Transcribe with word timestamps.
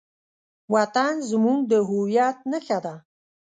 وطن 0.73 1.13
زموږ 1.29 1.59
د 1.71 1.73
هویت 1.89 2.37
نښه 2.51 2.77
ده. 2.85 2.95